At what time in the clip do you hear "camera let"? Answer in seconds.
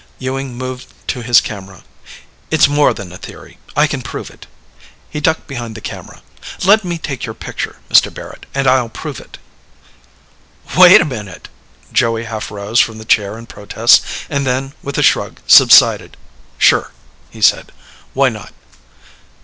5.79-6.83